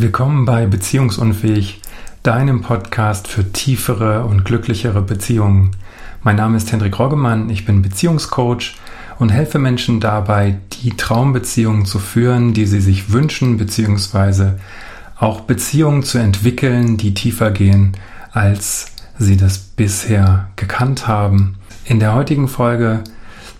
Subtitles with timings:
[0.00, 1.82] Willkommen bei Beziehungsunfähig,
[2.22, 5.72] deinem Podcast für tiefere und glücklichere Beziehungen.
[6.22, 8.76] Mein Name ist Hendrik Roggemann, ich bin Beziehungscoach
[9.18, 14.60] und helfe Menschen dabei, die Traumbeziehungen zu führen, die sie sich wünschen, beziehungsweise
[15.18, 17.96] auch Beziehungen zu entwickeln, die tiefer gehen,
[18.30, 21.56] als sie das bisher gekannt haben.
[21.84, 23.02] In der heutigen Folge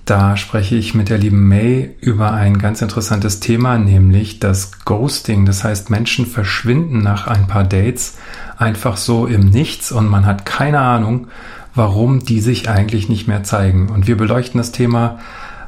[0.09, 5.45] da spreche ich mit der lieben May über ein ganz interessantes Thema, nämlich das Ghosting.
[5.45, 8.16] Das heißt, Menschen verschwinden nach ein paar Dates
[8.57, 11.26] einfach so im Nichts und man hat keine Ahnung,
[11.75, 13.90] warum die sich eigentlich nicht mehr zeigen.
[13.90, 15.18] Und wir beleuchten das Thema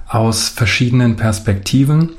[0.09, 2.13] aus verschiedenen Perspektiven.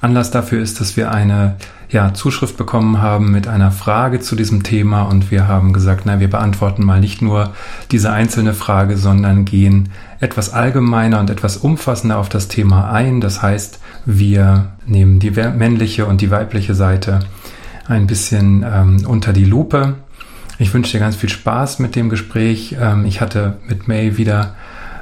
[0.00, 1.56] Anlass dafür ist, dass wir eine
[1.90, 6.20] ja, Zuschrift bekommen haben mit einer Frage zu diesem Thema und wir haben gesagt, na,
[6.20, 7.54] wir beantworten mal nicht nur
[7.90, 9.88] diese einzelne Frage, sondern gehen
[10.20, 13.20] etwas allgemeiner und etwas umfassender auf das Thema ein.
[13.20, 17.20] Das heißt, wir nehmen die männliche und die weibliche Seite
[17.86, 19.94] ein bisschen ähm, unter die Lupe.
[20.58, 22.76] Ich wünsche dir ganz viel Spaß mit dem Gespräch.
[22.78, 24.54] Ähm, ich hatte mit May wieder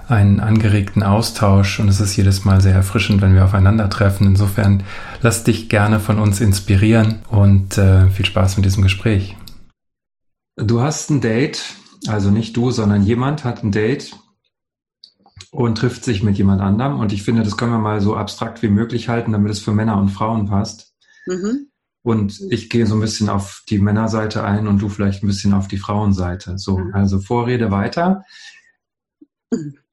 [0.09, 4.27] einen angeregten Austausch und es ist jedes Mal sehr erfrischend, wenn wir aufeinandertreffen.
[4.27, 4.85] Insofern
[5.21, 9.37] lass dich gerne von uns inspirieren und äh, viel Spaß mit diesem Gespräch.
[10.57, 11.75] Du hast ein Date,
[12.07, 14.13] also nicht du, sondern jemand hat ein Date
[15.51, 16.99] und trifft sich mit jemand anderem.
[16.99, 19.73] Und ich finde, das können wir mal so abstrakt wie möglich halten, damit es für
[19.73, 20.95] Männer und Frauen passt.
[21.27, 21.69] Mhm.
[22.03, 25.53] Und ich gehe so ein bisschen auf die Männerseite ein und du vielleicht ein bisschen
[25.53, 26.57] auf die Frauenseite.
[26.57, 26.95] So, mhm.
[26.95, 28.25] also Vorrede weiter.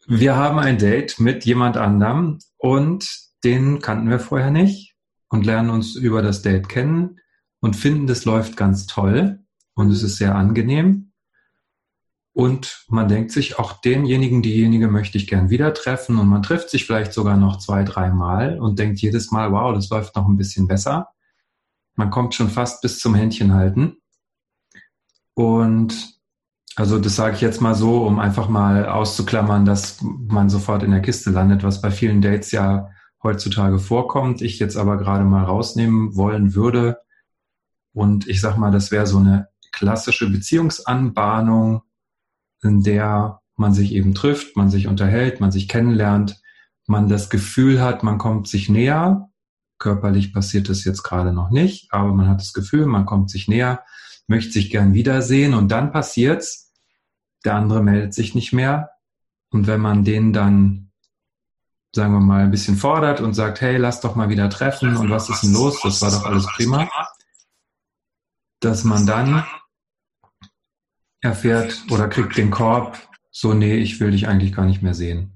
[0.05, 3.09] Wir haben ein Date mit jemand anderem und
[3.43, 4.95] den kannten wir vorher nicht
[5.29, 7.19] und lernen uns über das Date kennen
[7.61, 9.39] und finden, das läuft ganz toll
[9.73, 11.11] und es ist sehr angenehm.
[12.33, 16.69] Und man denkt sich, auch denjenigen, diejenige möchte ich gern wieder treffen und man trifft
[16.69, 20.35] sich vielleicht sogar noch zwei, dreimal und denkt jedes Mal, wow, das läuft noch ein
[20.35, 21.09] bisschen besser.
[21.95, 23.97] Man kommt schon fast bis zum Händchen halten.
[25.35, 26.19] Und
[26.75, 30.91] also das sage ich jetzt mal so, um einfach mal auszuklammern, dass man sofort in
[30.91, 32.89] der Kiste landet, was bei vielen Dates ja
[33.21, 34.41] heutzutage vorkommt.
[34.41, 36.97] Ich jetzt aber gerade mal rausnehmen wollen würde.
[37.93, 41.83] Und ich sag mal, das wäre so eine klassische Beziehungsanbahnung,
[42.63, 46.41] in der man sich eben trifft, man sich unterhält, man sich kennenlernt,
[46.87, 49.29] man das Gefühl hat, man kommt sich näher.
[49.77, 53.47] Körperlich passiert das jetzt gerade noch nicht, aber man hat das Gefühl, man kommt sich
[53.47, 53.83] näher,
[54.27, 56.71] möchte sich gern wiedersehen und dann passiert's,
[57.45, 58.91] der andere meldet sich nicht mehr.
[59.49, 60.91] Und wenn man den dann,
[61.93, 65.09] sagen wir mal, ein bisschen fordert und sagt, hey, lass doch mal wieder treffen und
[65.09, 65.79] was ist denn los?
[65.83, 66.89] Das war doch alles prima.
[68.59, 69.45] Dass man dann
[71.21, 72.97] erfährt oder kriegt den Korb,
[73.29, 75.32] so, nee, ich will dich eigentlich gar nicht mehr sehen.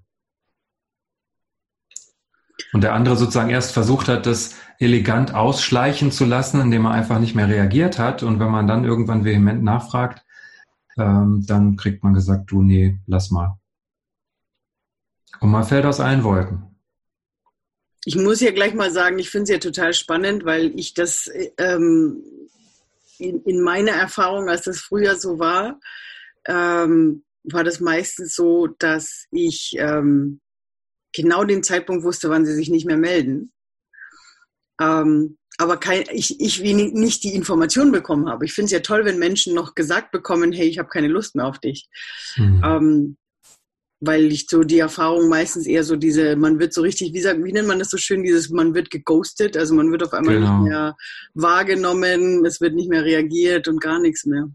[2.73, 7.19] Und der andere sozusagen erst versucht hat, das elegant ausschleichen zu lassen, indem er einfach
[7.19, 8.23] nicht mehr reagiert hat.
[8.23, 10.23] Und wenn man dann irgendwann vehement nachfragt,
[10.97, 13.57] ähm, dann kriegt man gesagt, du, nee, lass mal.
[15.39, 16.63] Und man fällt aus allen Wolken.
[18.06, 21.29] Ich muss ja gleich mal sagen, ich finde es ja total spannend, weil ich das
[21.57, 22.23] ähm,
[23.19, 25.79] in, in, meiner Erfahrung, als das früher so war,
[26.45, 30.39] ähm, war das meistens so, dass ich ähm,
[31.17, 33.51] genau den Zeitpunkt wusste, wann sie sich nicht mehr melden.
[34.79, 38.45] Ähm, aber kein, ich, ich wenig, nicht die Information bekommen habe.
[38.45, 41.35] Ich finde es ja toll, wenn Menschen noch gesagt bekommen, hey, ich habe keine Lust
[41.35, 41.89] mehr auf dich.
[42.38, 42.61] Mhm.
[42.63, 43.17] Ähm,
[44.00, 47.44] weil ich so die Erfahrung meistens eher so diese, man wird so richtig, wie, sagt,
[47.44, 50.35] wie nennt man das so schön, dieses, man wird geghostet, also man wird auf einmal
[50.35, 50.59] genau.
[50.59, 50.95] nicht mehr
[51.33, 54.50] wahrgenommen, es wird nicht mehr reagiert und gar nichts mehr.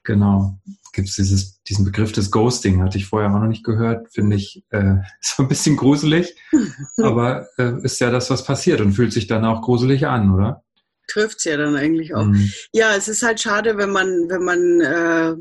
[0.03, 0.59] Genau.
[0.93, 4.37] Gibt es dieses, diesen Begriff des Ghosting, hatte ich vorher auch noch nicht gehört, finde
[4.37, 6.35] ich äh, so ein bisschen gruselig.
[7.01, 10.63] aber äh, ist ja das, was passiert und fühlt sich dann auch gruselig an, oder?
[11.07, 12.25] Trifft es ja dann eigentlich auch.
[12.25, 12.51] Mhm.
[12.73, 15.35] Ja, es ist halt schade, wenn man, wenn man äh,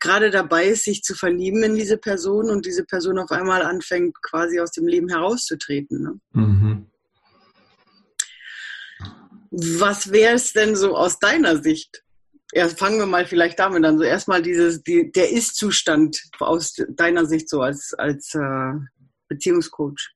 [0.00, 4.14] gerade dabei ist, sich zu verlieben in diese Person und diese Person auf einmal anfängt,
[4.22, 6.02] quasi aus dem Leben herauszutreten.
[6.02, 6.20] Ne?
[6.32, 6.86] Mhm.
[9.50, 12.02] Was wäre es denn so aus deiner Sicht?
[12.52, 13.98] Ja, fangen wir mal vielleicht damit an.
[13.98, 18.72] So erstmal dieses, die, der Ist-Zustand aus deiner Sicht so als, als äh,
[19.28, 20.12] Beziehungscoach.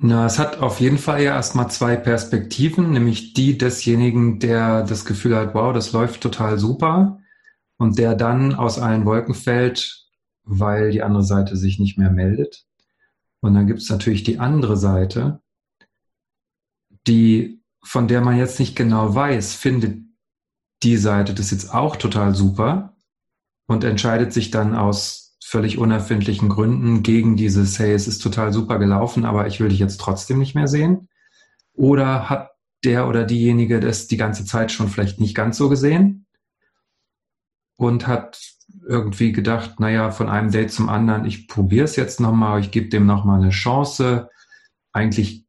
[0.00, 5.04] Na, es hat auf jeden Fall ja erstmal zwei Perspektiven, nämlich die desjenigen, der das
[5.04, 7.18] Gefühl hat, wow, das läuft total super
[7.78, 10.06] und der dann aus allen Wolken fällt,
[10.44, 12.64] weil die andere Seite sich nicht mehr meldet.
[13.40, 15.40] Und dann gibt es natürlich die andere Seite,
[17.08, 20.04] die, von der man jetzt nicht genau weiß, findet
[20.84, 22.96] die Seite das jetzt auch total super
[23.66, 28.78] und entscheidet sich dann aus völlig unerfindlichen Gründen gegen dieses, hey, es ist total super
[28.78, 31.08] gelaufen, aber ich will dich jetzt trotzdem nicht mehr sehen.
[31.72, 32.50] Oder hat
[32.84, 36.26] der oder diejenige das die ganze Zeit schon vielleicht nicht ganz so gesehen
[37.76, 38.38] und hat
[38.86, 42.90] irgendwie gedacht, naja, von einem Date zum anderen, ich probiere es jetzt nochmal, ich gebe
[42.90, 44.28] dem nochmal eine Chance.
[44.92, 45.46] Eigentlich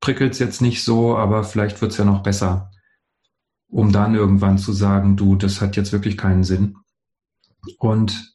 [0.00, 2.72] prickelt es jetzt nicht so, aber vielleicht wird es ja noch besser,
[3.68, 6.76] um dann irgendwann zu sagen, du, das hat jetzt wirklich keinen Sinn.
[7.78, 8.31] Und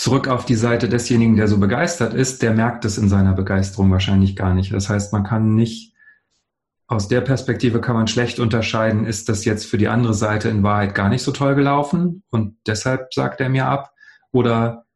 [0.00, 3.90] zurück auf die Seite desjenigen, der so begeistert ist, der merkt es in seiner Begeisterung
[3.90, 4.72] wahrscheinlich gar nicht.
[4.72, 5.92] Das heißt, man kann nicht,
[6.86, 10.62] aus der Perspektive kann man schlecht unterscheiden, ist das jetzt für die andere Seite in
[10.62, 13.92] Wahrheit gar nicht so toll gelaufen und deshalb sagt er mir ab
[14.32, 14.86] oder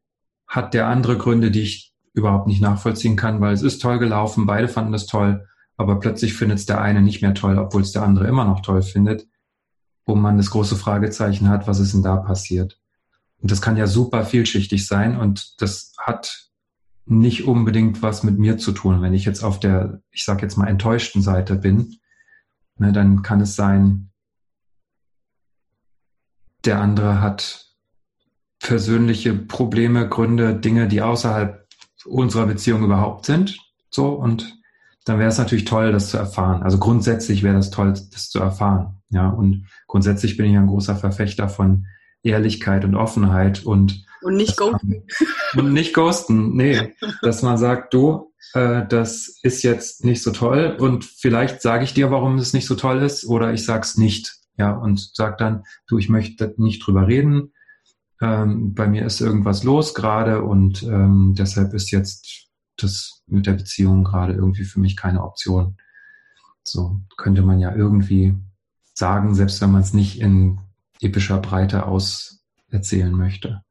[0.47, 4.47] hat der andere Gründe, die ich überhaupt nicht nachvollziehen kann, weil es ist toll gelaufen,
[4.47, 5.47] beide fanden es toll,
[5.77, 8.61] aber plötzlich findet es der eine nicht mehr toll, obwohl es der andere immer noch
[8.61, 9.27] toll findet,
[10.07, 12.79] wo man das große Fragezeichen hat, was ist denn da passiert?
[13.41, 16.49] Und das kann ja super vielschichtig sein und das hat
[17.05, 19.01] nicht unbedingt was mit mir zu tun.
[19.01, 21.97] Wenn ich jetzt auf der, ich sage jetzt mal, enttäuschten Seite bin,
[22.77, 24.09] ne, dann kann es sein,
[26.65, 27.65] der andere hat
[28.59, 31.67] persönliche Probleme, Gründe, Dinge, die außerhalb
[32.05, 33.59] unserer Beziehung überhaupt sind.
[33.91, 34.59] So, und
[35.05, 36.63] dann wäre es natürlich toll, das zu erfahren.
[36.63, 39.01] Also grundsätzlich wäre das toll, das zu erfahren.
[39.09, 41.85] Ja, und grundsätzlich bin ich ein großer Verfechter von
[42.25, 45.03] Ehrlichkeit und Offenheit und und nicht ghosten.
[45.55, 46.95] Und nicht ghosten, nee.
[47.21, 51.93] Dass man sagt, du, äh, das ist jetzt nicht so toll und vielleicht sage ich
[51.93, 54.33] dir, warum es nicht so toll ist oder ich sag's nicht.
[54.57, 57.53] Ja, und sag dann, du, ich möchte nicht drüber reden.
[58.21, 63.53] Ähm, bei mir ist irgendwas los gerade und ähm, deshalb ist jetzt das mit der
[63.53, 65.77] Beziehung gerade irgendwie für mich keine Option.
[66.63, 68.35] So könnte man ja irgendwie
[68.93, 70.59] sagen, selbst wenn man es nicht in
[71.01, 73.61] epischer Breite auserzählen möchte.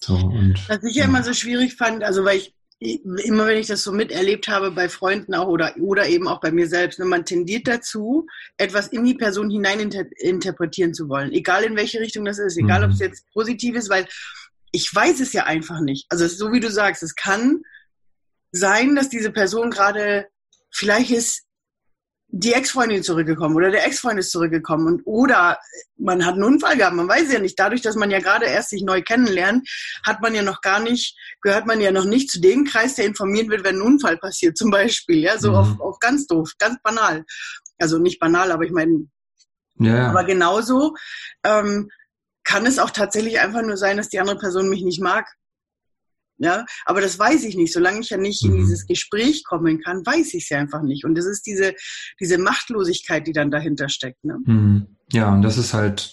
[0.00, 3.68] So, und, Was ich ja immer so schwierig fand, also weil ich immer wenn ich
[3.68, 7.06] das so miterlebt habe bei Freunden auch oder, oder eben auch bei mir selbst, ne,
[7.06, 8.26] man tendiert dazu,
[8.58, 11.32] etwas in die Person hinein inter interpretieren zu wollen.
[11.32, 12.84] Egal in welche Richtung das ist, egal mhm.
[12.86, 14.06] ob es jetzt positiv ist, weil
[14.72, 16.04] ich weiß es ja einfach nicht.
[16.10, 17.62] Also so wie du sagst, es kann
[18.52, 20.26] sein, dass diese Person gerade,
[20.70, 21.45] vielleicht ist
[22.28, 25.58] die Ex-Freundin zurückgekommen oder der Ex-Freund ist zurückgekommen und oder
[25.96, 27.58] man hat einen Unfall gehabt, man weiß ja nicht.
[27.58, 29.68] Dadurch, dass man ja gerade erst sich neu kennenlernt,
[30.04, 33.06] hat man ja noch gar nicht, gehört man ja noch nicht zu dem Kreis, der
[33.06, 35.18] informiert wird, wenn ein Unfall passiert, zum Beispiel.
[35.18, 35.56] Ja, so mhm.
[35.56, 37.24] auf, auf ganz doof, ganz banal.
[37.78, 39.06] Also nicht banal, aber ich meine,
[39.78, 40.08] ja.
[40.08, 40.94] aber genauso
[41.44, 41.90] ähm,
[42.44, 45.26] kann es auch tatsächlich einfach nur sein, dass die andere Person mich nicht mag.
[46.38, 47.72] Ja, aber das weiß ich nicht.
[47.72, 48.56] Solange ich ja nicht in mhm.
[48.58, 51.04] dieses Gespräch kommen kann, weiß ich es ja einfach nicht.
[51.04, 51.74] Und das ist diese,
[52.20, 54.22] diese Machtlosigkeit, die dann dahinter steckt.
[54.24, 54.38] Ne?
[54.44, 54.86] Mhm.
[55.12, 56.12] Ja, und das ist halt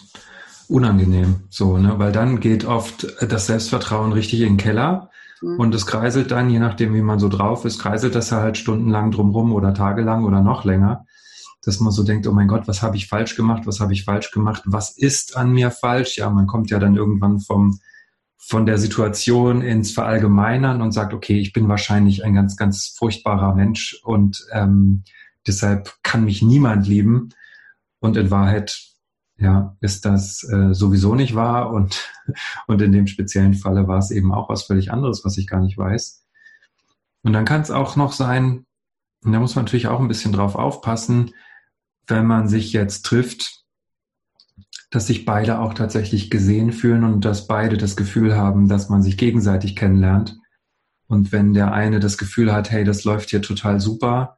[0.67, 1.95] unangenehm, so, ne?
[1.97, 5.09] Weil dann geht oft das Selbstvertrauen richtig in den Keller
[5.41, 5.59] mhm.
[5.59, 9.11] und es kreiselt dann, je nachdem, wie man so drauf ist, kreiselt das halt stundenlang
[9.11, 11.05] drumrum oder tagelang oder noch länger,
[11.65, 14.05] dass man so denkt, oh mein Gott, was habe ich falsch gemacht, was habe ich
[14.05, 16.17] falsch gemacht, was ist an mir falsch?
[16.17, 17.79] Ja, man kommt ja dann irgendwann vom
[18.45, 23.55] von der Situation ins Verallgemeinern und sagt, okay, ich bin wahrscheinlich ein ganz, ganz furchtbarer
[23.55, 25.03] Mensch und ähm,
[25.47, 27.29] deshalb kann mich niemand lieben.
[27.99, 28.81] Und in Wahrheit,
[29.37, 32.09] ja, ist das äh, sowieso nicht wahr und,
[32.67, 35.61] und in dem speziellen Falle war es eben auch was völlig anderes, was ich gar
[35.61, 36.25] nicht weiß.
[37.23, 38.65] Und dann kann es auch noch sein,
[39.23, 41.31] und da muss man natürlich auch ein bisschen drauf aufpassen,
[42.07, 43.62] wenn man sich jetzt trifft
[44.93, 49.01] dass sich beide auch tatsächlich gesehen fühlen und dass beide das Gefühl haben, dass man
[49.01, 50.37] sich gegenseitig kennenlernt.
[51.07, 54.37] Und wenn der eine das Gefühl hat, hey, das läuft hier total super,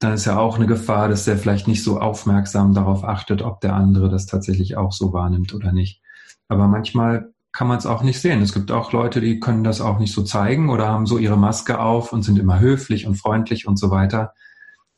[0.00, 3.62] dann ist ja auch eine Gefahr, dass der vielleicht nicht so aufmerksam darauf achtet, ob
[3.62, 6.02] der andere das tatsächlich auch so wahrnimmt oder nicht.
[6.48, 8.42] Aber manchmal kann man es auch nicht sehen.
[8.42, 11.38] Es gibt auch Leute, die können das auch nicht so zeigen oder haben so ihre
[11.38, 14.34] Maske auf und sind immer höflich und freundlich und so weiter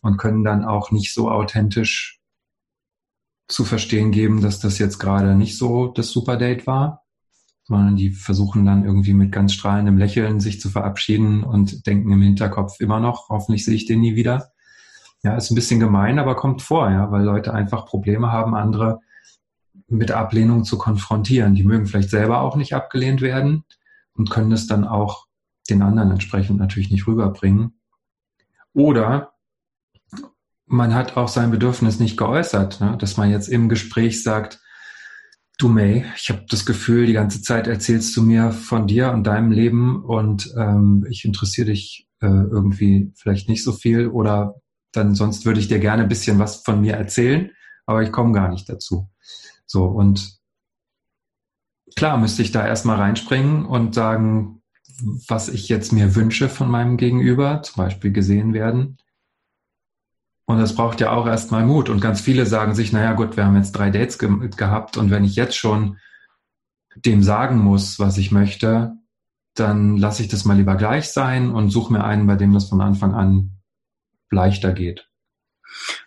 [0.01, 2.20] und können dann auch nicht so authentisch
[3.51, 7.05] zu verstehen geben, dass das jetzt gerade nicht so das Superdate war,
[7.65, 12.23] sondern die versuchen dann irgendwie mit ganz strahlendem Lächeln sich zu verabschieden und denken im
[12.23, 14.51] Hinterkopf immer noch, hoffentlich sehe ich den nie wieder.
[15.23, 19.01] Ja, ist ein bisschen gemein, aber kommt vor, ja, weil Leute einfach Probleme haben, andere
[19.87, 21.55] mit Ablehnung zu konfrontieren.
[21.55, 23.65] Die mögen vielleicht selber auch nicht abgelehnt werden
[24.15, 25.27] und können es dann auch
[25.69, 27.75] den anderen entsprechend natürlich nicht rüberbringen.
[28.73, 29.33] Oder
[30.71, 32.97] man hat auch sein Bedürfnis nicht geäußert, ne?
[32.99, 34.61] dass man jetzt im Gespräch sagt,
[35.59, 39.25] Du May, ich habe das Gefühl, die ganze Zeit erzählst du mir von dir und
[39.25, 44.55] deinem Leben und ähm, ich interessiere dich äh, irgendwie vielleicht nicht so viel oder
[44.93, 47.51] dann sonst würde ich dir gerne ein bisschen was von mir erzählen,
[47.85, 49.11] aber ich komme gar nicht dazu.
[49.67, 50.39] So und
[51.95, 54.63] klar müsste ich da erstmal reinspringen und sagen,
[55.29, 58.97] was ich jetzt mir wünsche von meinem Gegenüber, zum Beispiel gesehen werden.
[60.51, 61.89] Und das braucht ja auch erstmal Mut.
[61.89, 65.11] Und ganz viele sagen sich, naja gut, wir haben jetzt drei Dates ge gehabt und
[65.11, 65.99] wenn ich jetzt schon
[66.97, 68.97] dem sagen muss, was ich möchte,
[69.55, 72.69] dann lasse ich das mal lieber gleich sein und suche mir einen, bei dem das
[72.69, 73.61] von Anfang an
[74.31, 75.07] leichter geht.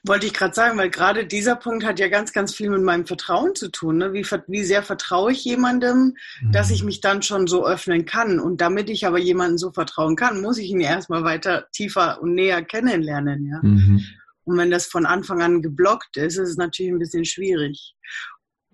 [0.06, 3.06] Wollte ich gerade sagen, weil gerade dieser Punkt hat ja ganz, ganz viel mit meinem
[3.06, 3.98] Vertrauen zu tun.
[3.98, 4.12] Ne?
[4.12, 6.52] Wie, wie sehr vertraue ich jemandem, mhm.
[6.52, 8.40] dass ich mich dann schon so öffnen kann.
[8.42, 12.34] Und damit ich aber jemandem so vertrauen kann, muss ich ihn erstmal weiter tiefer und
[12.34, 13.46] näher kennenlernen.
[13.46, 13.60] Ja?
[13.62, 14.04] Mhm.
[14.46, 17.96] Und wenn das von Anfang an geblockt ist, ist es natürlich ein bisschen schwierig.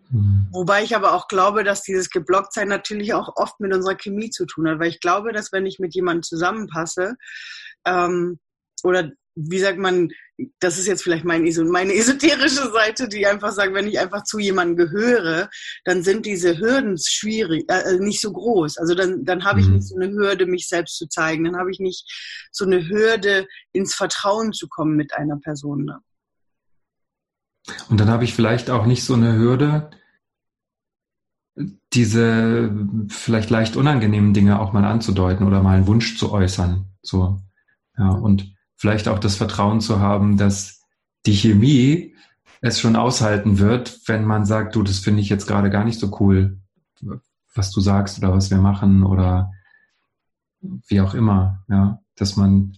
[0.09, 0.47] Mhm.
[0.51, 4.45] Wobei ich aber auch glaube, dass dieses Geblocktsein natürlich auch oft mit unserer Chemie zu
[4.45, 7.15] tun hat, weil ich glaube, dass wenn ich mit jemandem zusammenpasse,
[7.85, 8.39] ähm,
[8.83, 10.09] oder wie sagt man,
[10.59, 14.39] das ist jetzt vielleicht mein, meine esoterische Seite, die einfach sagt, wenn ich einfach zu
[14.39, 15.50] jemandem gehöre,
[15.86, 18.77] dann sind diese Hürden schwierig, äh, äh nicht so groß.
[18.77, 19.75] Also dann, dann habe ich mhm.
[19.75, 21.43] nicht so eine Hürde, mich selbst zu zeigen.
[21.45, 22.05] Dann habe ich nicht
[22.51, 25.86] so eine Hürde, ins Vertrauen zu kommen mit einer Person.
[25.86, 26.00] Ne?
[27.89, 29.89] Und dann habe ich vielleicht auch nicht so eine Hürde,
[31.93, 32.74] diese
[33.09, 36.86] vielleicht leicht unangenehmen Dinge auch mal anzudeuten oder mal einen Wunsch zu äußern.
[37.01, 37.41] So.
[37.98, 40.81] Ja, und vielleicht auch das Vertrauen zu haben, dass
[41.25, 42.15] die Chemie
[42.62, 46.00] es schon aushalten wird, wenn man sagt, du, das finde ich jetzt gerade gar nicht
[46.00, 46.59] so cool,
[47.53, 49.51] was du sagst oder was wir machen oder
[50.62, 52.77] wie auch immer, ja, dass man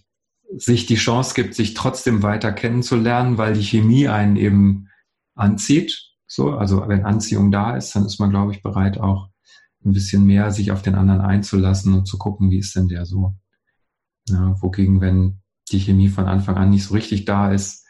[0.56, 4.88] sich die Chance gibt, sich trotzdem weiter kennenzulernen, weil die Chemie einen eben
[5.34, 6.10] anzieht.
[6.26, 9.28] So, also wenn Anziehung da ist, dann ist man, glaube ich, bereit auch
[9.84, 13.06] ein bisschen mehr sich auf den anderen einzulassen und zu gucken, wie ist denn der
[13.06, 13.34] so.
[14.28, 15.41] Ja, wogegen, wenn
[15.72, 17.86] die Chemie von Anfang an nicht so richtig da ist,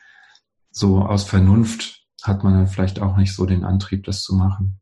[0.71, 4.81] so aus Vernunft hat man dann vielleicht auch nicht so den Antrieb, das zu machen.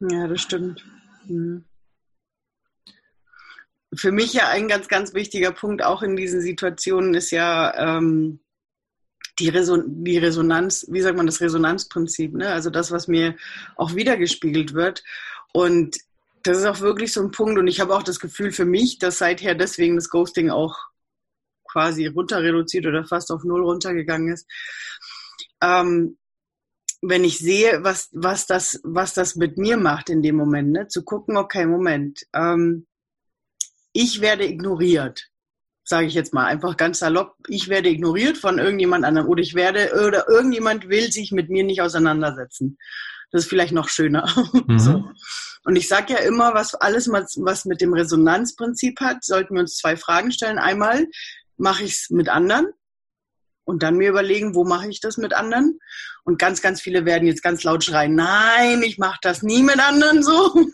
[0.00, 0.84] Ja, das stimmt.
[1.26, 1.64] Mhm.
[3.92, 8.40] Für mich ja ein ganz, ganz wichtiger Punkt auch in diesen Situationen ist ja ähm,
[9.40, 12.52] die, Reson die Resonanz, wie sagt man, das Resonanzprinzip, ne?
[12.52, 13.36] also das, was mir
[13.76, 15.02] auch wiedergespiegelt wird.
[15.52, 15.98] Und
[16.42, 18.98] das ist auch wirklich so ein Punkt und ich habe auch das Gefühl für mich,
[18.98, 20.76] dass seither deswegen das Ghosting auch
[21.70, 24.46] quasi runter reduziert oder fast auf null runtergegangen ist.
[25.62, 26.18] Ähm,
[27.02, 30.88] wenn ich sehe, was, was, das, was das mit mir macht in dem Moment, ne?
[30.88, 32.86] zu gucken, okay, Moment, ähm,
[33.92, 35.28] ich werde ignoriert,
[35.82, 39.54] sage ich jetzt mal einfach ganz salopp, ich werde ignoriert von irgendjemand anderem oder ich
[39.54, 42.78] werde, oder irgendjemand will sich mit mir nicht auseinandersetzen.
[43.30, 44.28] Das ist vielleicht noch schöner.
[44.66, 44.78] Mhm.
[44.78, 45.04] So.
[45.64, 49.76] Und ich sage ja immer, was alles, was mit dem Resonanzprinzip hat, sollten wir uns
[49.76, 50.58] zwei Fragen stellen.
[50.58, 51.06] Einmal,
[51.58, 52.66] mache ich es mit anderen?
[53.64, 55.78] Und dann mir überlegen, wo mache ich das mit anderen?
[56.24, 59.78] Und ganz, ganz viele werden jetzt ganz laut schreien, nein, ich mache das nie mit
[59.78, 60.54] anderen so.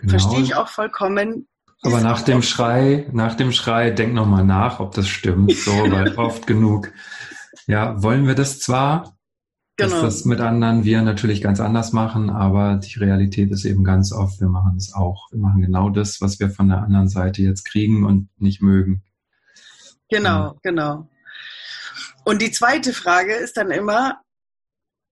[0.00, 0.10] Genau.
[0.18, 1.46] Verstehe ich auch vollkommen.
[1.82, 6.14] Aber nach dem Schrei, nach dem Schrei, denk nochmal nach, ob das stimmt, so, weil
[6.16, 6.92] oft genug,
[7.68, 9.16] ja, wollen wir das zwar,
[9.76, 9.90] Genau.
[9.90, 14.12] Dass das mit anderen wir natürlich ganz anders machen, aber die Realität ist eben ganz
[14.12, 15.30] oft, wir machen es auch.
[15.32, 19.02] Wir machen genau das, was wir von der anderen Seite jetzt kriegen und nicht mögen.
[20.10, 20.54] Genau, ja.
[20.62, 21.08] genau.
[22.24, 24.20] Und die zweite Frage ist dann immer,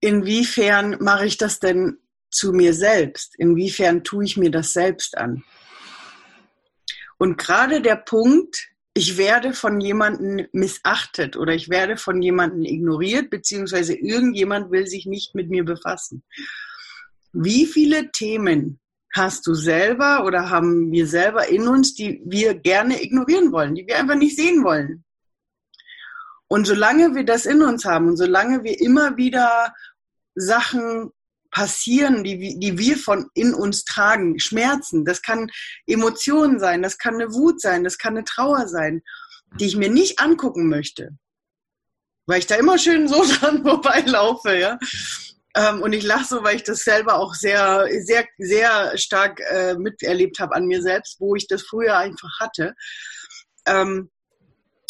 [0.00, 1.96] inwiefern mache ich das denn
[2.30, 3.34] zu mir selbst?
[3.38, 5.42] Inwiefern tue ich mir das selbst an?
[7.18, 13.30] Und gerade der Punkt, ich werde von jemandem missachtet oder ich werde von jemandem ignoriert,
[13.30, 16.24] beziehungsweise irgendjemand will sich nicht mit mir befassen.
[17.32, 18.80] Wie viele Themen
[19.14, 23.86] hast du selber oder haben wir selber in uns, die wir gerne ignorieren wollen, die
[23.86, 25.04] wir einfach nicht sehen wollen?
[26.48, 29.72] Und solange wir das in uns haben und solange wir immer wieder
[30.34, 31.12] Sachen
[31.50, 35.50] passieren, die, die wir von in uns tragen, Schmerzen, das kann
[35.86, 39.02] Emotionen sein, das kann eine Wut sein, das kann eine Trauer sein,
[39.58, 41.10] die ich mir nicht angucken möchte,
[42.26, 44.78] weil ich da immer schön so dran vorbeilaufe, ja.
[45.56, 49.74] Ähm, und ich lache so, weil ich das selber auch sehr, sehr, sehr stark äh,
[49.74, 52.74] miterlebt habe an mir selbst, wo ich das früher einfach hatte.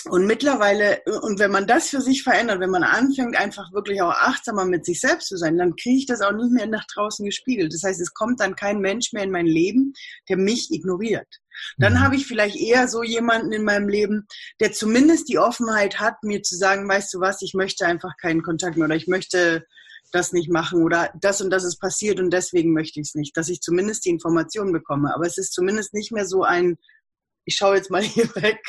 [0.08, 4.12] Und mittlerweile, und wenn man das für sich verändert, wenn man anfängt, einfach wirklich auch
[4.12, 7.26] achtsamer mit sich selbst zu sein, dann kriege ich das auch nicht mehr nach draußen
[7.26, 7.74] gespiegelt.
[7.74, 9.92] Das heißt, es kommt dann kein Mensch mehr in mein Leben,
[10.28, 11.28] der mich ignoriert.
[11.76, 12.00] Dann mhm.
[12.00, 14.26] habe ich vielleicht eher so jemanden in meinem Leben,
[14.60, 18.42] der zumindest die Offenheit hat, mir zu sagen, weißt du was, ich möchte einfach keinen
[18.42, 19.66] Kontakt mehr oder ich möchte
[20.12, 23.36] das nicht machen oder das und das ist passiert und deswegen möchte ich es nicht,
[23.36, 25.14] dass ich zumindest die Informationen bekomme.
[25.14, 26.78] Aber es ist zumindest nicht mehr so ein,
[27.44, 28.60] ich schaue jetzt mal hier weg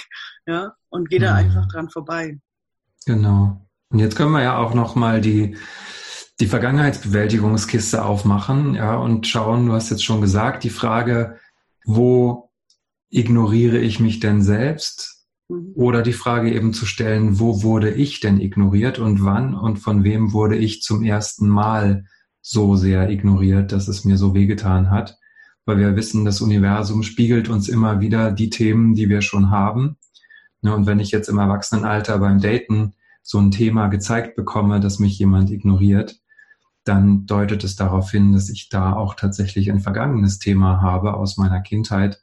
[0.46, 1.38] ja, und gehe da mhm.
[1.38, 2.40] einfach dran vorbei.
[3.06, 3.68] Genau.
[3.90, 5.58] Und jetzt können wir ja auch nochmal die,
[6.40, 11.38] die Vergangenheitsbewältigungskiste aufmachen ja, und schauen, du hast jetzt schon gesagt, die Frage,
[11.86, 12.52] wo
[13.10, 15.28] ignoriere ich mich denn selbst?
[15.50, 15.74] Mhm.
[15.76, 20.04] Oder die Frage eben zu stellen, wo wurde ich denn ignoriert und wann und von
[20.04, 22.06] wem wurde ich zum ersten Mal
[22.42, 25.18] so sehr ignoriert, dass es mir so wehgetan hat?
[25.72, 29.96] Weil wir wissen, das Universum spiegelt uns immer wieder die Themen, die wir schon haben.
[30.62, 32.92] Ne, und wenn ich jetzt im Erwachsenenalter beim Daten
[33.24, 36.20] so ein Thema gezeigt bekomme, dass mich jemand ignoriert,
[36.84, 41.38] dann deutet es darauf hin, dass ich da auch tatsächlich ein vergangenes Thema habe aus
[41.38, 42.22] meiner Kindheit,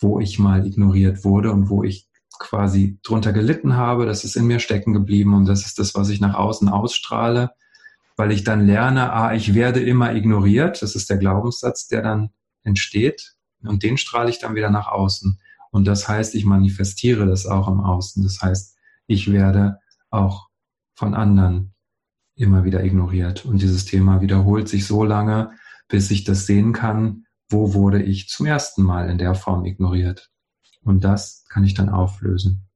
[0.00, 2.08] wo ich mal ignoriert wurde und wo ich
[2.40, 4.04] quasi drunter gelitten habe.
[4.04, 7.52] Das ist in mir stecken geblieben und das ist das, was ich nach außen ausstrahle,
[8.16, 10.82] weil ich dann lerne, ah, ich werde immer ignoriert.
[10.82, 12.30] Das ist der Glaubenssatz, der dann
[12.62, 15.38] entsteht und den strahle ich dann wieder nach außen.
[15.70, 18.22] Und das heißt, ich manifestiere das auch im Außen.
[18.22, 18.76] Das heißt,
[19.06, 19.78] ich werde
[20.10, 20.48] auch
[20.94, 21.74] von anderen
[22.34, 23.44] immer wieder ignoriert.
[23.44, 25.52] Und dieses Thema wiederholt sich so lange,
[25.88, 30.30] bis ich das sehen kann, wo wurde ich zum ersten Mal in der Form ignoriert.
[30.82, 32.69] Und das kann ich dann auflösen.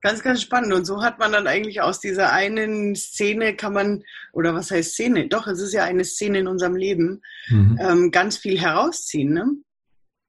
[0.00, 0.72] Ganz, ganz spannend.
[0.72, 4.92] Und so hat man dann eigentlich aus dieser einen Szene kann man, oder was heißt
[4.92, 5.28] Szene?
[5.28, 7.78] Doch, es ist ja eine Szene in unserem Leben, mhm.
[7.80, 9.32] ähm, ganz viel herausziehen.
[9.32, 9.46] Ne?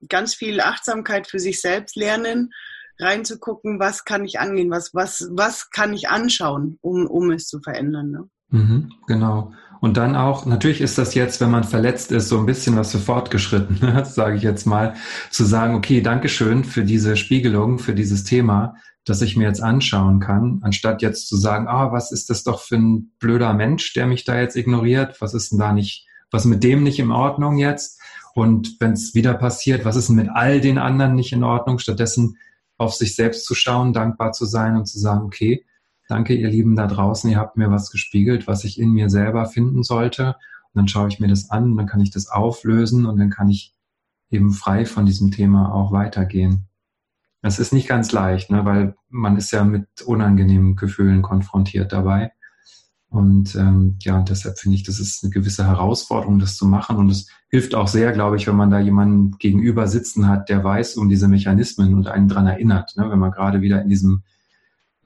[0.08, 2.52] Ganz viel Achtsamkeit für sich selbst lernen,
[2.98, 7.60] reinzugucken, was kann ich angehen, was, was, was kann ich anschauen, um, um es zu
[7.60, 8.10] verändern.
[8.12, 8.30] Ne?
[8.50, 9.54] Mhm, genau.
[9.82, 12.92] Und dann auch, natürlich ist das jetzt, wenn man verletzt ist, so ein bisschen was
[12.92, 14.96] für fortgeschritten, sage ich jetzt mal,
[15.30, 18.76] zu sagen, okay, Dankeschön für diese Spiegelung, für dieses Thema,
[19.06, 22.62] das ich mir jetzt anschauen kann, anstatt jetzt zu sagen, ah, was ist das doch
[22.62, 25.20] für ein blöder Mensch, der mich da jetzt ignoriert?
[25.22, 28.00] Was ist denn da nicht, was mit dem nicht in Ordnung jetzt?
[28.36, 31.80] Und wenn es wieder passiert, was ist denn mit all den anderen nicht in Ordnung?
[31.80, 32.38] Stattdessen
[32.78, 35.66] auf sich selbst zu schauen, dankbar zu sein und zu sagen, okay,
[36.08, 39.46] danke ihr Lieben da draußen, ihr habt mir was gespiegelt, was ich in mir selber
[39.46, 40.36] finden sollte.
[40.72, 43.30] Und dann schaue ich mir das an und dann kann ich das auflösen und dann
[43.30, 43.74] kann ich
[44.32, 46.69] eben frei von diesem Thema auch weitergehen.
[47.42, 52.32] Das ist nicht ganz leicht, ne, weil man ist ja mit unangenehmen Gefühlen konfrontiert dabei.
[53.10, 56.98] Und ähm, ja, deshalb finde ich, das ist eine gewisse Herausforderung, das zu machen.
[56.98, 60.64] Und es hilft auch sehr, glaube ich, wenn man da jemanden gegenüber sitzen hat, der
[60.64, 62.96] weiß um diese Mechanismen und einen dran erinnert.
[62.98, 63.10] Ne?
[63.10, 64.24] Wenn man gerade wieder in diesem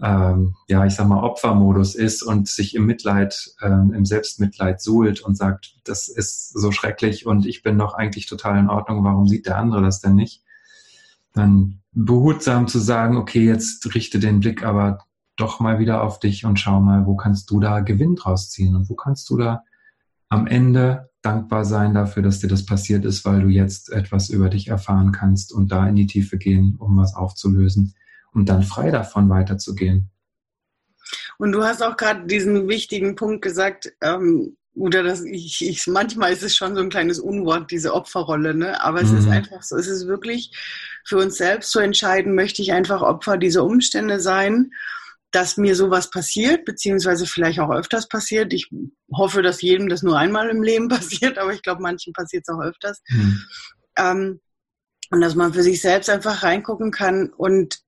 [0.03, 5.21] ähm, ja, ich sag mal, Opfermodus ist und sich im Mitleid, ähm, im Selbstmitleid suhlt
[5.21, 9.27] und sagt, das ist so schrecklich und ich bin doch eigentlich total in Ordnung, warum
[9.27, 10.43] sieht der andere das denn nicht?
[11.33, 16.45] Dann behutsam zu sagen, okay, jetzt richte den Blick aber doch mal wieder auf dich
[16.45, 19.63] und schau mal, wo kannst du da Gewinn draus ziehen und wo kannst du da
[20.29, 24.49] am Ende dankbar sein dafür, dass dir das passiert ist, weil du jetzt etwas über
[24.49, 27.95] dich erfahren kannst und da in die Tiefe gehen, um was aufzulösen
[28.33, 30.09] und dann frei davon weiterzugehen.
[31.37, 36.33] Und du hast auch gerade diesen wichtigen Punkt gesagt, ähm, oder das, ich, ich, manchmal
[36.33, 38.81] ist es schon so ein kleines Unwort, diese Opferrolle, ne?
[38.81, 39.17] Aber es mhm.
[39.19, 40.51] ist einfach so, es ist wirklich
[41.05, 44.71] für uns selbst zu entscheiden, möchte ich einfach Opfer dieser Umstände sein,
[45.31, 48.53] dass mir sowas passiert, beziehungsweise vielleicht auch öfters passiert.
[48.53, 48.69] Ich
[49.11, 52.53] hoffe, dass jedem das nur einmal im Leben passiert, aber ich glaube, manchen passiert es
[52.53, 53.01] auch öfters.
[53.09, 53.41] Mhm.
[53.97, 54.39] Ähm,
[55.11, 57.79] und dass man für sich selbst einfach reingucken kann und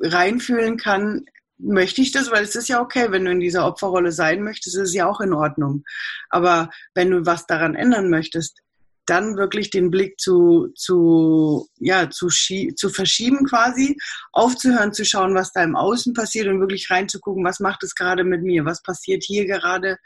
[0.00, 1.24] reinfühlen kann,
[1.62, 4.76] möchte ich das, weil es ist ja okay, wenn du in dieser Opferrolle sein möchtest,
[4.76, 5.84] ist es ja auch in Ordnung.
[6.28, 8.60] Aber wenn du was daran ändern möchtest,
[9.06, 13.96] dann wirklich den Blick zu, zu, ja, zu, zu verschieben quasi,
[14.32, 18.22] aufzuhören, zu schauen, was da im Außen passiert und wirklich reinzugucken, was macht es gerade
[18.22, 19.98] mit mir, was passiert hier gerade,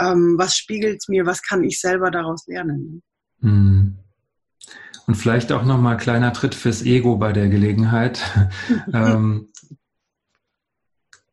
[0.00, 3.02] ähm, was spiegelt es mir, was kann ich selber daraus lernen.
[3.40, 3.98] Mhm.
[5.06, 8.22] Und vielleicht auch nochmal kleiner Tritt fürs Ego bei der Gelegenheit.
[8.94, 9.49] ähm,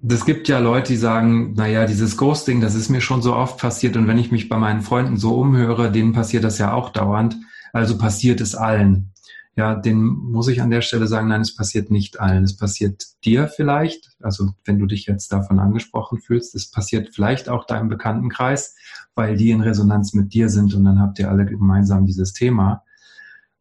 [0.08, 3.60] das gibt ja Leute, die sagen, naja, dieses Ghosting, das ist mir schon so oft
[3.60, 6.91] passiert und wenn ich mich bei meinen Freunden so umhöre, denen passiert das ja auch
[6.91, 7.36] dauernd.
[7.74, 9.12] Also passiert es allen.
[9.58, 12.43] Ja, den muss ich an der Stelle sagen, nein, es passiert nicht allen.
[12.43, 17.50] Es passiert dir vielleicht, also wenn du dich jetzt davon angesprochen fühlst, es passiert vielleicht
[17.50, 18.76] auch deinem Bekanntenkreis,
[19.15, 22.84] weil die in Resonanz mit dir sind und dann habt ihr alle gemeinsam dieses Thema.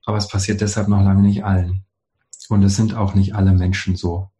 [0.05, 1.85] Aber es passiert deshalb noch lange nicht allen.
[2.49, 4.31] Und es sind auch nicht alle Menschen so.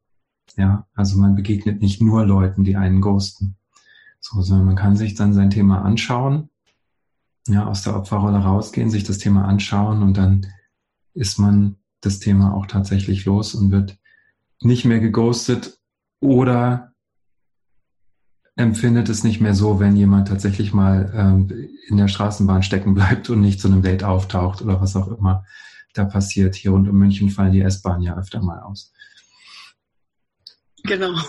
[0.57, 3.57] Ja, also man begegnet nicht nur Leuten, die einen ghosten.
[4.21, 6.49] So, sondern man kann sich dann sein Thema anschauen,
[7.47, 10.47] ja, aus der Opferrolle rausgehen, sich das Thema anschauen und dann
[11.15, 13.99] ist man das Thema auch tatsächlich los und wird
[14.61, 15.79] nicht mehr geghostet
[16.21, 16.93] oder
[18.57, 23.29] empfindet es nicht mehr so, wenn jemand tatsächlich mal ähm, in der Straßenbahn stecken bleibt
[23.29, 25.45] und nicht zu einem Date auftaucht oder was auch immer
[25.93, 26.55] da passiert.
[26.55, 28.93] Hier rund um München fallen die S-Bahnen ja öfter mal aus.
[30.87, 31.13] Genau.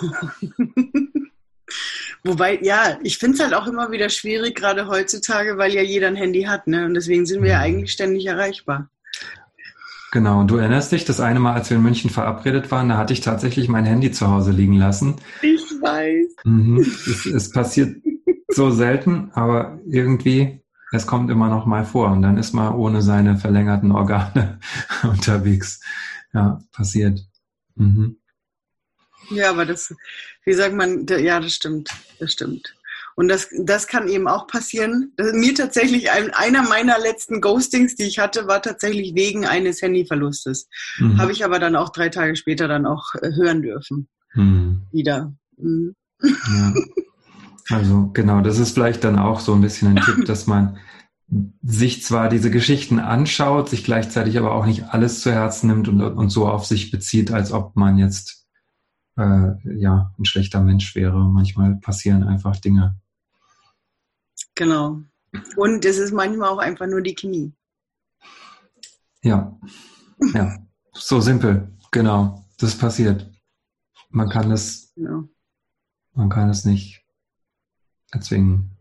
[2.24, 6.08] Wobei, ja, ich finde es halt auch immer wieder schwierig, gerade heutzutage, weil ja jeder
[6.08, 6.86] ein Handy hat, ne?
[6.86, 7.64] Und deswegen sind wir ja mhm.
[7.64, 8.90] eigentlich ständig erreichbar.
[10.12, 12.98] Genau, und du erinnerst dich, das eine Mal, als wir in München verabredet waren, da
[12.98, 15.16] hatte ich tatsächlich mein Handy zu Hause liegen lassen.
[15.42, 16.28] Ich weiß.
[16.46, 16.80] Mhm.
[16.80, 17.98] Es, es passiert
[18.48, 23.02] so selten, aber irgendwie, es kommt immer noch mal vor und dann ist man ohne
[23.02, 24.60] seine verlängerten Organe
[25.04, 25.82] unterwegs.
[26.34, 27.20] Ja, passiert.
[27.76, 28.18] Mhm.
[29.30, 29.94] Ja, aber das,
[30.46, 32.74] wie sagt man, ja, das stimmt, das stimmt.
[33.16, 35.12] Und das, das kann eben auch passieren.
[35.34, 40.70] Mir tatsächlich, ein, einer meiner letzten Ghostings, die ich hatte, war tatsächlich wegen eines Handyverlustes.
[41.00, 41.20] Mhm.
[41.20, 44.08] Habe ich aber dann auch drei Tage später dann auch äh, hören dürfen.
[44.36, 44.84] Mhm.
[44.92, 45.34] Wieder.
[45.58, 45.96] Mhm.
[46.22, 46.74] Ja.
[47.70, 50.78] Also genau, das ist vielleicht dann auch so ein bisschen ein Tipp, dass man
[51.62, 56.02] sich zwar diese Geschichten anschaut, sich gleichzeitig aber auch nicht alles zu Herzen nimmt und,
[56.02, 58.37] und so auf sich bezieht, als ob man jetzt
[59.18, 61.18] äh, ja ein schlechter Mensch wäre.
[61.18, 62.96] Manchmal passieren einfach Dinge.
[64.56, 65.02] Genau.
[65.56, 67.54] Und es ist manchmal auch einfach nur die Chemie.
[69.24, 69.60] Ja,
[70.34, 70.58] ja,
[70.94, 72.46] so simpel, genau.
[72.60, 73.30] Das passiert.
[74.10, 75.24] Man kann es, ja.
[76.14, 77.04] man kann es nicht
[78.12, 78.77] erzwingen.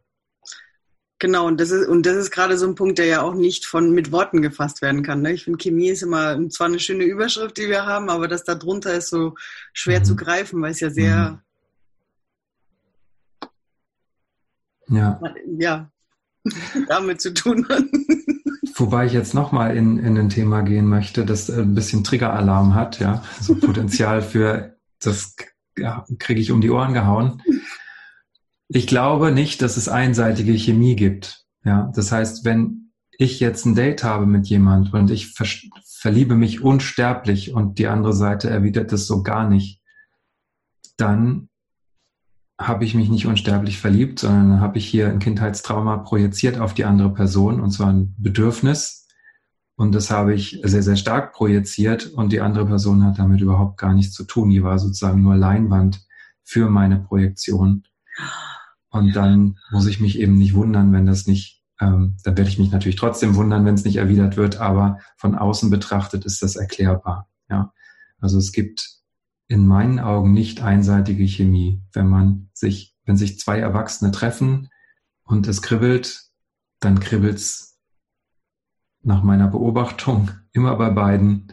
[1.18, 3.64] Genau, und das ist, und das ist gerade so ein Punkt, der ja auch nicht
[3.64, 5.22] von mit Worten gefasst werden kann.
[5.22, 5.32] Ne?
[5.32, 8.54] Ich finde, Chemie ist immer zwar eine schöne Überschrift, die wir haben, aber das da
[8.54, 9.34] drunter ist so
[9.72, 10.04] schwer mhm.
[10.04, 11.40] zu greifen, weil es ja sehr
[14.88, 14.96] mhm.
[14.96, 15.20] ja,
[15.58, 15.90] ja
[16.88, 17.84] damit zu tun hat.
[18.74, 23.00] Wobei ich jetzt nochmal in, in ein Thema gehen möchte, das ein bisschen Triggeralarm hat,
[23.00, 25.34] ja, so Potenzial für das
[25.78, 27.42] ja, kriege ich um die Ohren gehauen.
[28.68, 31.44] Ich glaube nicht, dass es einseitige Chemie gibt.
[31.64, 35.46] Ja, das heißt, wenn ich jetzt ein Date habe mit jemand und ich ver
[35.98, 39.80] verliebe mich unsterblich und die andere Seite erwidert es so gar nicht,
[40.96, 41.48] dann
[42.60, 46.84] habe ich mich nicht unsterblich verliebt, sondern habe ich hier ein Kindheitstrauma projiziert auf die
[46.84, 49.08] andere Person und zwar ein Bedürfnis.
[49.76, 53.78] Und das habe ich sehr, sehr stark projiziert und die andere Person hat damit überhaupt
[53.78, 54.48] gar nichts zu tun.
[54.48, 56.06] Die war sozusagen nur Leinwand
[56.44, 57.84] für meine Projektion.
[58.90, 62.58] Und dann muss ich mich eben nicht wundern, wenn das nicht, ähm, dann werde ich
[62.58, 66.56] mich natürlich trotzdem wundern, wenn es nicht erwidert wird, aber von außen betrachtet ist das
[66.56, 67.28] erklärbar.
[67.50, 67.72] Ja,
[68.18, 68.96] also es gibt
[69.48, 74.68] in meinen Augen nicht einseitige Chemie, wenn man sich, wenn sich zwei Erwachsene treffen
[75.24, 76.24] und es kribbelt,
[76.80, 77.78] dann kribbelt's
[79.02, 81.52] nach meiner Beobachtung immer bei beiden.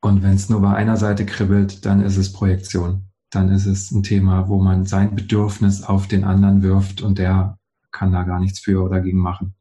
[0.00, 3.90] Und wenn es nur bei einer Seite kribbelt, dann ist es Projektion dann ist es
[3.90, 7.58] ein Thema, wo man sein Bedürfnis auf den anderen wirft und der
[7.90, 9.54] kann da gar nichts für oder gegen machen.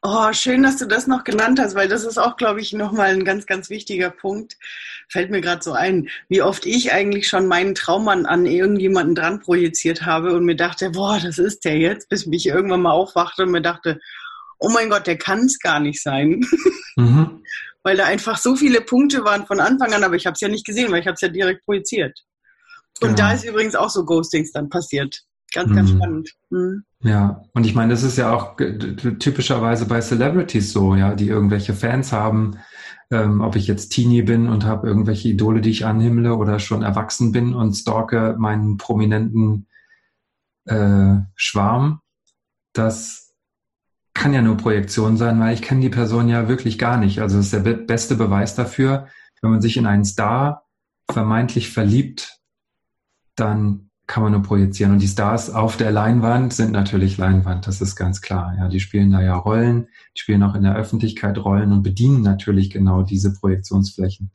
[0.00, 3.10] Oh, schön, dass du das noch genannt hast, weil das ist auch, glaube ich, nochmal
[3.10, 4.56] ein ganz, ganz wichtiger Punkt.
[5.08, 9.40] Fällt mir gerade so ein, wie oft ich eigentlich schon meinen Traummann an irgendjemanden dran
[9.40, 13.42] projiziert habe und mir dachte, boah, das ist der jetzt, bis mich irgendwann mal aufwachte
[13.42, 13.98] und mir dachte,
[14.60, 16.44] oh mein Gott, der kann es gar nicht sein.
[16.96, 17.44] Mhm.
[17.84, 20.48] weil da einfach so viele Punkte waren von Anfang an, aber ich habe es ja
[20.48, 22.24] nicht gesehen, weil ich habe es ja direkt projiziert.
[23.00, 23.16] Und genau.
[23.16, 25.22] da ist übrigens auch so Ghostings dann passiert.
[25.54, 25.96] Ganz, ganz mhm.
[25.96, 26.34] spannend.
[26.50, 26.84] Mhm.
[27.00, 31.74] Ja, und ich meine, das ist ja auch typischerweise bei Celebrities so, ja, die irgendwelche
[31.74, 32.58] Fans haben,
[33.10, 36.82] ähm, ob ich jetzt Teenie bin und habe irgendwelche Idole, die ich anhimmle oder schon
[36.82, 39.68] erwachsen bin und stalke meinen prominenten
[40.66, 42.00] äh, Schwarm.
[42.74, 43.32] Das
[44.12, 47.20] kann ja nur Projektion sein, weil ich kenne die Person ja wirklich gar nicht.
[47.20, 49.06] Also das ist der be beste Beweis dafür,
[49.40, 50.66] wenn man sich in einen Star
[51.10, 52.37] vermeintlich verliebt,
[53.40, 54.92] dann kann man nur projizieren.
[54.92, 58.54] Und die Stars auf der Leinwand sind natürlich Leinwand, das ist ganz klar.
[58.56, 62.22] Ja, die spielen da ja Rollen, die spielen auch in der Öffentlichkeit Rollen und bedienen
[62.22, 64.30] natürlich genau diese Projektionsflächen.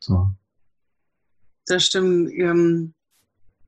[0.00, 0.30] So.
[1.66, 2.30] Das stimmt.
[2.32, 2.94] Ähm,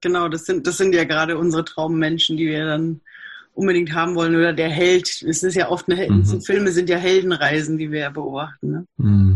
[0.01, 3.03] genau, das sind, das sind ja gerade unsere Traummenschen, die wir dann
[3.53, 4.35] unbedingt haben wollen.
[4.35, 5.23] Oder der Held.
[5.23, 6.41] Es ist ja oft eine, mhm.
[6.41, 8.71] Filme sind ja Heldenreisen, die wir beobachten.
[8.71, 8.87] Ne?
[8.97, 9.28] Mhm.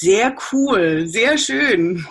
[0.00, 2.06] Sehr cool, sehr schön.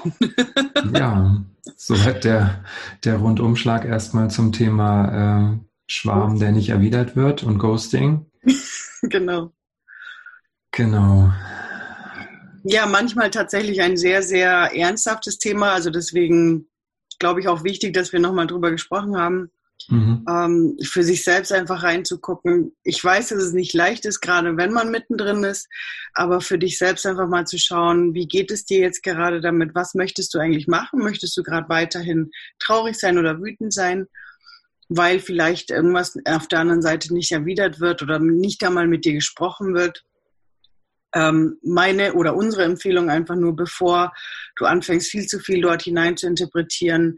[0.93, 1.43] ja,
[1.75, 2.63] soweit der,
[3.03, 8.27] der Rundumschlag erstmal zum Thema äh, Schwarm, der nicht erwidert wird und Ghosting.
[9.01, 9.53] genau.
[10.69, 11.33] Genau.
[12.63, 15.71] Ja, manchmal tatsächlich ein sehr, sehr ernsthaftes Thema.
[15.71, 16.69] Also deswegen
[17.17, 19.49] glaube ich auch wichtig, dass wir nochmal drüber gesprochen haben.
[19.87, 20.25] Mhm.
[20.29, 22.75] Ähm, für sich selbst einfach reinzugucken.
[22.83, 25.67] Ich weiß, dass es nicht leicht ist, gerade wenn man mittendrin ist,
[26.13, 29.73] aber für dich selbst einfach mal zu schauen, wie geht es dir jetzt gerade damit?
[29.75, 30.99] Was möchtest du eigentlich machen?
[30.99, 34.07] Möchtest du gerade weiterhin traurig sein oder wütend sein?
[34.89, 39.13] Weil vielleicht irgendwas auf der anderen Seite nicht erwidert wird oder nicht einmal mit dir
[39.13, 40.03] gesprochen wird.
[41.15, 44.13] Ähm, meine oder unsere Empfehlung einfach nur, bevor
[44.55, 47.17] du anfängst, viel zu viel dort hinein zu interpretieren,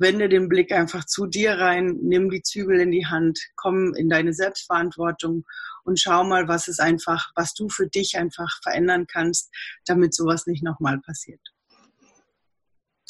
[0.00, 4.08] wende den Blick einfach zu dir rein, nimm die Zügel in die Hand, komm in
[4.08, 5.44] deine Selbstverantwortung
[5.84, 9.50] und schau mal, was es einfach, was du für dich einfach verändern kannst,
[9.86, 11.40] damit sowas nicht nochmal passiert.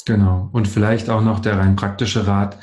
[0.05, 0.49] Genau.
[0.51, 2.57] Und vielleicht auch noch der rein praktische Rat,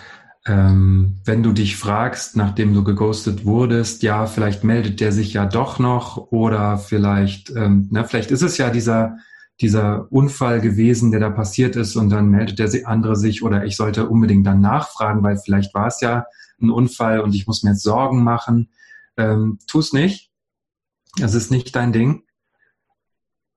[0.46, 5.44] ähm, wenn du dich fragst, nachdem du geghostet wurdest, ja, vielleicht meldet der sich ja
[5.46, 9.18] doch noch oder vielleicht, ähm, na, vielleicht ist es ja dieser
[9.60, 13.76] dieser Unfall gewesen, der da passiert ist und dann meldet der andere sich oder ich
[13.76, 16.26] sollte unbedingt dann nachfragen, weil vielleicht war es ja
[16.60, 18.70] ein Unfall und ich muss mir jetzt Sorgen machen.
[19.16, 20.30] Ähm, tu es nicht.
[21.20, 22.22] Es ist nicht dein Ding.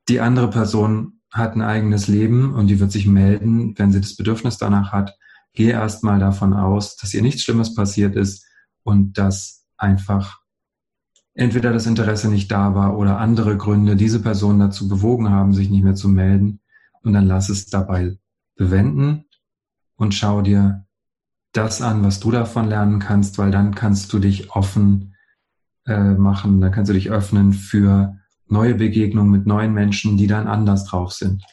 [0.09, 4.15] Die andere Person hat ein eigenes Leben und die wird sich melden, wenn sie das
[4.15, 5.17] Bedürfnis danach hat.
[5.53, 8.45] Geh erstmal davon aus, dass ihr nichts Schlimmes passiert ist
[8.83, 10.40] und dass einfach
[11.33, 15.69] entweder das Interesse nicht da war oder andere Gründe diese Person dazu bewogen haben, sich
[15.69, 16.59] nicht mehr zu melden.
[17.03, 18.17] Und dann lass es dabei
[18.55, 19.25] bewenden
[19.95, 20.85] und schau dir
[21.53, 25.15] das an, was du davon lernen kannst, weil dann kannst du dich offen
[25.85, 28.17] äh, machen, dann kannst du dich öffnen für
[28.47, 31.43] neue Begegnungen mit neuen Menschen, die dann anders drauf sind.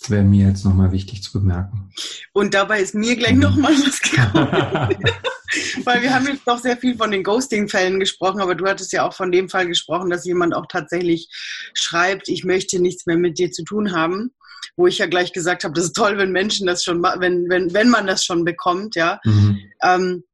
[0.00, 1.90] Das wäre mir jetzt nochmal wichtig zu bemerken.
[2.32, 3.40] Und dabei ist mir gleich mhm.
[3.40, 4.96] nochmal was gekommen.
[5.84, 9.06] Weil wir haben jetzt doch sehr viel von den Ghosting-Fällen gesprochen, aber du hattest ja
[9.06, 11.28] auch von dem Fall gesprochen, dass jemand auch tatsächlich
[11.74, 14.32] schreibt, ich möchte nichts mehr mit dir zu tun haben.
[14.76, 17.74] Wo ich ja gleich gesagt habe, das ist toll, wenn Menschen das schon, wenn, wenn,
[17.74, 19.20] wenn man das schon bekommt, ja.
[19.24, 19.58] Mhm.
[19.82, 20.24] Ähm,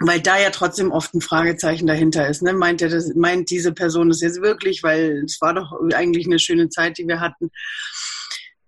[0.00, 2.42] weil da ja trotzdem oft ein Fragezeichen dahinter ist.
[2.42, 2.52] Ne?
[2.52, 4.82] Meint, er das, meint diese Person das jetzt wirklich?
[4.82, 7.50] Weil es war doch eigentlich eine schöne Zeit, die wir hatten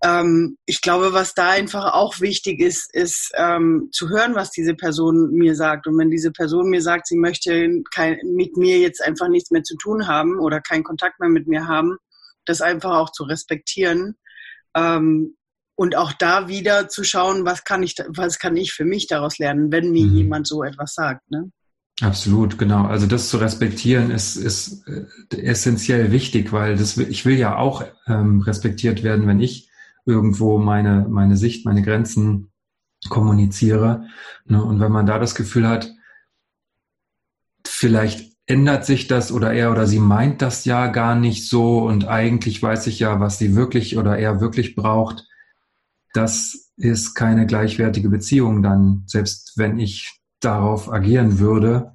[0.01, 4.73] ähm, ich glaube, was da einfach auch wichtig ist, ist ähm, zu hören, was diese
[4.73, 5.87] Person mir sagt.
[5.87, 9.63] Und wenn diese Person mir sagt, sie möchte kein, mit mir jetzt einfach nichts mehr
[9.63, 11.97] zu tun haben oder keinen Kontakt mehr mit mir haben,
[12.45, 14.15] das einfach auch zu respektieren.
[14.75, 15.35] Ähm,
[15.75, 19.37] und auch da wieder zu schauen, was kann ich, was kann ich für mich daraus
[19.37, 20.15] lernen, wenn mir mhm.
[20.15, 21.29] jemand so etwas sagt.
[21.31, 21.51] Ne?
[22.01, 22.85] Absolut, genau.
[22.85, 25.05] Also das zu respektieren ist, ist äh,
[25.41, 29.68] essentiell wichtig, weil das, ich will ja auch ähm, respektiert werden, wenn ich
[30.09, 32.51] irgendwo meine, meine Sicht, meine Grenzen
[33.07, 34.07] kommuniziere.
[34.45, 34.63] Ne?
[34.63, 35.91] Und wenn man da das Gefühl hat,
[37.65, 42.07] vielleicht ändert sich das oder er oder sie meint das ja gar nicht so und
[42.07, 45.27] eigentlich weiß ich ja, was sie wirklich oder er wirklich braucht,
[46.13, 51.93] das ist keine gleichwertige Beziehung dann, selbst wenn ich darauf agieren würde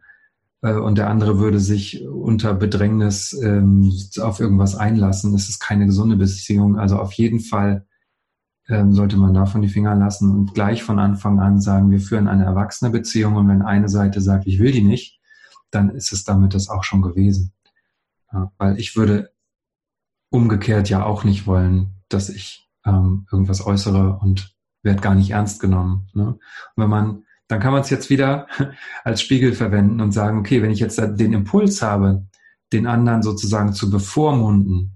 [0.63, 5.33] äh, und der andere würde sich unter Bedrängnis ähm, auf irgendwas einlassen.
[5.33, 6.79] Das ist keine gesunde Beziehung.
[6.79, 7.87] Also auf jeden Fall
[8.67, 12.45] sollte man davon die Finger lassen und gleich von Anfang an sagen, wir führen eine
[12.45, 15.21] erwachsene Beziehung und wenn eine Seite sagt, ich will die nicht,
[15.71, 17.53] dann ist es damit das auch schon gewesen.
[18.33, 19.33] Ja, weil ich würde
[20.31, 25.61] umgekehrt ja auch nicht wollen, dass ich ähm, irgendwas äußere und werde gar nicht ernst
[25.61, 26.09] genommen.
[26.15, 26.29] Ne?
[26.29, 26.41] Und
[26.77, 28.47] wenn man, dann kann man es jetzt wieder
[29.05, 32.27] als Spiegel verwenden und sagen, okay, wenn ich jetzt den Impuls habe,
[32.73, 34.94] den anderen sozusagen zu bevormunden,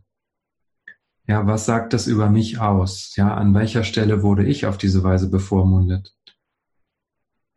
[1.29, 3.15] ja, was sagt das über mich aus?
[3.15, 6.17] Ja, an welcher Stelle wurde ich auf diese Weise bevormundet?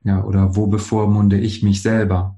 [0.04, 2.38] Ja, oder wo bevormunde ich mich selber?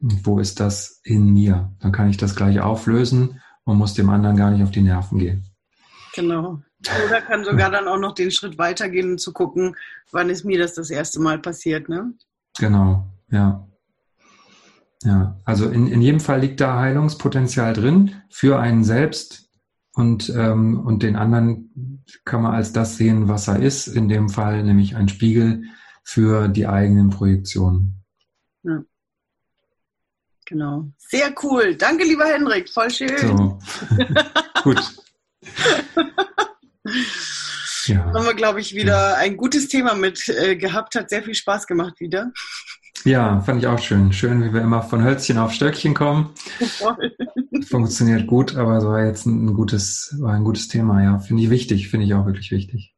[0.00, 1.72] Und wo ist das in mir?
[1.80, 5.18] Dann kann ich das gleich auflösen und muss dem anderen gar nicht auf die Nerven
[5.18, 5.46] gehen.
[6.14, 6.60] Genau.
[7.06, 9.76] Oder kann sogar dann auch noch den Schritt weitergehen und zu gucken,
[10.10, 12.12] wann ist mir das das erste Mal passiert, ne?
[12.58, 13.66] Genau, ja.
[15.04, 19.50] Ja, also in, in jedem Fall liegt da Heilungspotenzial drin für einen selbst
[19.94, 24.28] und, ähm, und den anderen kann man als das sehen, was er ist, in dem
[24.28, 25.64] Fall nämlich ein Spiegel
[26.04, 28.04] für die eigenen Projektionen.
[28.62, 28.82] Ja.
[30.46, 30.92] Genau.
[30.98, 31.76] Sehr cool.
[31.76, 32.68] Danke, lieber Hendrik.
[32.68, 33.18] Voll schön.
[33.18, 33.58] So.
[34.62, 34.82] Gut.
[37.86, 38.04] ja.
[38.04, 40.94] Haben wir, glaube ich, wieder ein gutes Thema mit äh, gehabt.
[40.94, 42.32] Hat sehr viel Spaß gemacht wieder.
[43.04, 44.12] Ja, fand ich auch schön.
[44.12, 46.30] Schön, wie wir immer von Hölzchen auf Stöckchen kommen.
[47.68, 51.18] Funktioniert gut, aber es war jetzt ein gutes, war ein gutes Thema, ja.
[51.18, 52.94] Finde ich wichtig, finde ich auch wirklich wichtig.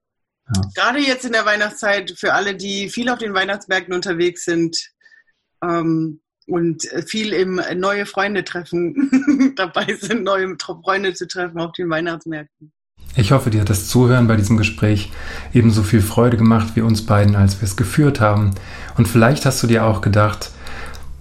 [0.55, 0.63] Ja.
[0.75, 4.91] Gerade jetzt in der Weihnachtszeit für alle, die viel auf den Weihnachtsmärkten unterwegs sind
[5.63, 11.89] ähm, und viel im neue Freunde treffen dabei sind, neue Freunde zu treffen auf den
[11.89, 12.74] Weihnachtsmärkten.
[13.17, 15.13] Ich hoffe, dir hat das Zuhören bei diesem Gespräch
[15.53, 18.51] ebenso viel Freude gemacht wie uns beiden, als wir es geführt haben.
[18.97, 20.51] Und vielleicht hast du dir auch gedacht,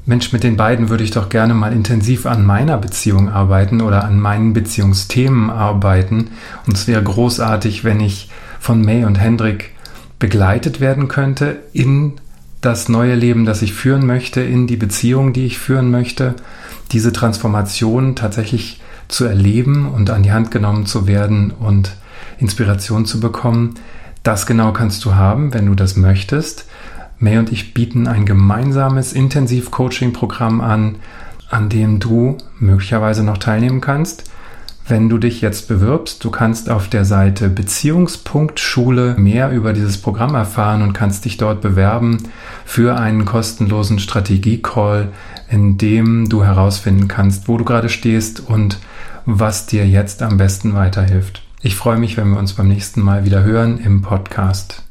[0.06, 4.04] Mensch, mit den beiden würde ich doch gerne mal intensiv an meiner Beziehung arbeiten oder
[4.04, 6.32] an meinen Beziehungsthemen arbeiten.
[6.66, 8.30] Und es wäre großartig, wenn ich
[8.60, 9.72] von May und Hendrik
[10.20, 12.14] begleitet werden könnte in
[12.60, 16.36] das neue Leben, das ich führen möchte, in die Beziehung, die ich führen möchte,
[16.92, 21.96] diese Transformation tatsächlich zu erleben und an die Hand genommen zu werden und
[22.40, 23.76] Inspiration zu bekommen.
[24.24, 26.66] Das genau kannst du haben, wenn du das möchtest.
[27.20, 30.96] May und ich bieten ein gemeinsames Intensiv-Coaching-Programm an,
[31.50, 34.30] an dem du möglicherweise noch teilnehmen kannst.
[34.86, 40.36] Wenn du dich jetzt bewirbst, du kannst auf der Seite Beziehungspunktschule mehr über dieses Programm
[40.36, 42.18] erfahren und kannst dich dort bewerben
[42.66, 45.10] für einen kostenlosen Strategie-Call,
[45.50, 48.80] in dem du herausfinden kannst, wo du gerade stehst und
[49.26, 51.42] was dir jetzt am besten weiterhilft.
[51.62, 54.83] Ich freue mich, wenn wir uns beim nächsten Mal wieder hören im Podcast.